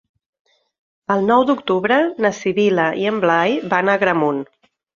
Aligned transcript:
El 1.15 1.21
nou 1.31 1.45
d'octubre 1.49 1.99
na 2.27 2.33
Sibil·la 2.39 2.89
i 3.05 3.07
en 3.13 3.23
Blai 3.27 3.57
van 3.77 3.95
a 3.95 3.99
Agramunt. 4.01 4.45